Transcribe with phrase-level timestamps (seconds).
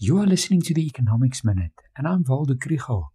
[0.00, 3.08] You are listening to the Economics Minute, and I'm Waldo Krugell.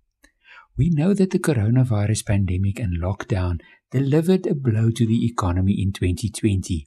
[0.78, 5.94] We know that the coronavirus pandemic and lockdown delivered a blow to the economy in
[5.94, 6.86] 2020.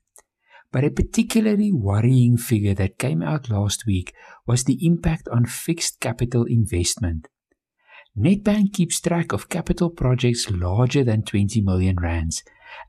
[0.71, 4.13] But a particularly worrying figure that came out last week
[4.47, 7.29] was the impact on fixed capital investment.
[8.15, 12.43] Nedbank keeps track of capital projects larger than 20 million rands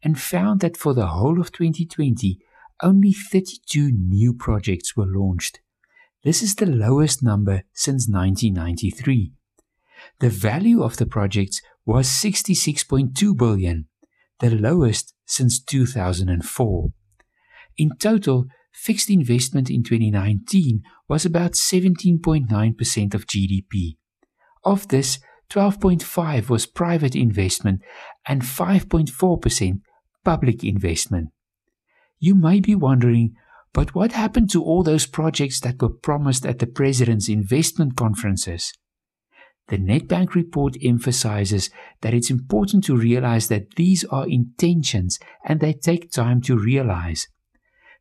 [0.04, 2.38] and found that for the whole of 2020,
[2.84, 5.62] only 32 new projects were launched.
[6.28, 9.32] This is the lowest number since 1993.
[10.20, 13.88] The value of the projects was 66.2 billion,
[14.42, 16.90] the lowest since 2004.
[17.78, 23.96] In total, fixed investment in 2019 was about 17.9% of GDP.
[24.66, 27.80] Of this, 12.5 was private investment
[28.28, 29.80] and 5.4%
[30.26, 31.30] public investment.
[32.20, 33.38] You may be wondering
[33.74, 38.74] but what happened to all those projects that were promised at the President's investment conferences?
[39.68, 41.70] The Nedbank report emphasizes
[42.02, 47.28] that it's important to realize that these are intentions and they take time to realize.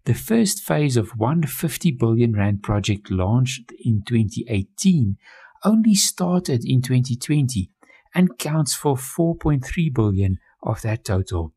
[0.04, 5.16] The first phase of 150 billion rand project launched in 2018
[5.64, 7.70] only started in 2020
[8.14, 11.52] and counts for 4.3 billion of that total.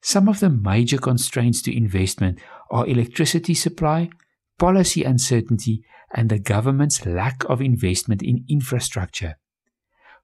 [0.00, 2.40] Some of the major constraints to investment
[2.72, 4.10] are electricity supply,
[4.58, 5.84] policy uncertainty,
[6.14, 9.36] and the government's lack of investment in infrastructure.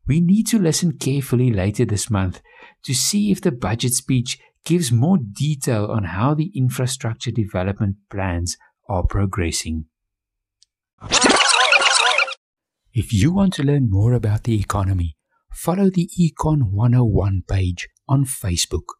[0.06, 2.40] We need to listen carefully later this month
[2.84, 8.56] to see if the budget speech gives more detail on how the infrastructure development plans
[8.88, 9.84] are progressing.
[12.94, 15.16] If you want to learn more about the economy,
[15.52, 18.97] follow the Econ 101 page on Facebook.